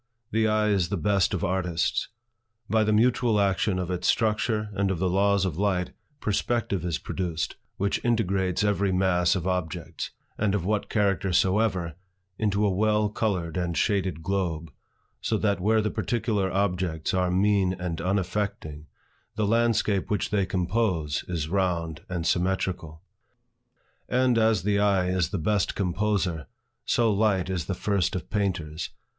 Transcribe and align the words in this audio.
The 0.31 0.47
eye 0.47 0.69
is 0.69 0.89
the 0.89 0.97
best 0.97 1.31
of 1.31 1.43
artists. 1.43 2.07
By 2.67 2.83
the 2.83 2.91
mutual 2.91 3.39
action 3.39 3.77
of 3.77 3.91
its 3.91 4.07
structure 4.07 4.69
and 4.73 4.89
of 4.89 4.97
the 4.97 5.07
laws 5.11 5.45
of 5.45 5.59
light, 5.59 5.91
perspective 6.19 6.83
is 6.83 6.97
produced, 6.97 7.55
which 7.77 8.03
integrates 8.03 8.63
every 8.63 8.91
mass 8.91 9.35
of 9.35 9.45
objects, 9.45 10.09
of 10.39 10.65
what 10.65 10.89
character 10.89 11.31
soever, 11.31 11.93
into 12.39 12.65
a 12.65 12.71
well 12.73 13.09
colored 13.09 13.57
and 13.57 13.77
shaded 13.77 14.23
globe, 14.23 14.71
so 15.21 15.37
that 15.37 15.61
where 15.61 15.81
the 15.83 15.91
particular 15.91 16.51
objects 16.51 17.13
are 17.13 17.29
mean 17.29 17.71
and 17.73 18.01
unaffecting, 18.01 18.87
the 19.35 19.45
landscape 19.45 20.09
which 20.09 20.31
they 20.31 20.47
compose, 20.47 21.23
is 21.27 21.47
round 21.47 22.01
and 22.09 22.25
symmetrical. 22.25 23.03
And 24.09 24.39
as 24.39 24.63
the 24.63 24.79
eye 24.79 25.09
is 25.09 25.29
the 25.29 25.37
best 25.37 25.75
composer, 25.75 26.47
so 26.85 27.13
light 27.13 27.51
is 27.51 27.65
the 27.65 27.75
first 27.75 28.15
of 28.15 28.31
painters. 28.31 28.89